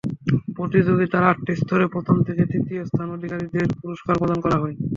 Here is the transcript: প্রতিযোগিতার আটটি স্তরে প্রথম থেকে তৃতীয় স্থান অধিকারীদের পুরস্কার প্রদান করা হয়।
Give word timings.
প্রতিযোগিতার 0.57 1.23
আটটি 1.23 1.53
স্তরে 1.55 1.85
প্রথম 1.93 2.17
থেকে 2.27 2.43
তৃতীয় 2.51 2.81
স্থান 2.85 3.07
অধিকারীদের 3.11 3.65
পুরস্কার 3.79 4.15
প্রদান 4.19 4.39
করা 4.45 4.57
হয়। 4.61 4.75